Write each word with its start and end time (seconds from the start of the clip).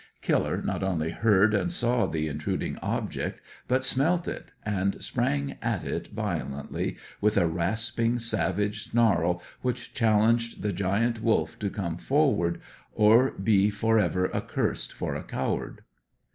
Killer 0.23 0.63
not 0.63 0.81
only 0.81 1.11
heard 1.11 1.53
and 1.53 1.71
saw 1.71 2.07
the 2.07 2.27
intruding 2.27 2.75
object, 2.79 3.39
but 3.67 3.83
smelt 3.83 4.27
it, 4.27 4.51
and 4.65 4.99
sprang 4.99 5.57
at 5.61 5.83
it 5.83 6.07
violently, 6.07 6.97
with 7.21 7.37
a 7.37 7.45
rasping, 7.45 8.17
savage 8.17 8.85
snarl 8.89 9.43
which 9.61 9.93
challenged 9.93 10.63
the 10.63 10.73
Giant 10.73 11.21
Wolf 11.21 11.59
to 11.59 11.69
come 11.69 11.97
forward 11.97 12.59
or 12.95 13.29
be 13.29 13.69
for 13.69 13.99
ever 13.99 14.33
accursed 14.35 14.91
for 14.91 15.13
a 15.13 15.21
coward. 15.23 15.81